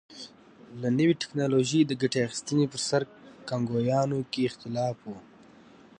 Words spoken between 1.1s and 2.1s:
ټکنالوژۍ د